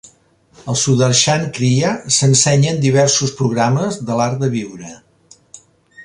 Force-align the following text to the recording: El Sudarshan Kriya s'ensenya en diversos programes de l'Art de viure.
El 0.71 0.77
Sudarshan 0.83 1.43
Kriya 1.57 1.91
s'ensenya 2.15 2.73
en 2.75 2.81
diversos 2.85 3.33
programes 3.41 3.99
de 4.07 4.17
l'Art 4.21 4.41
de 4.45 4.49
viure. 4.55 4.95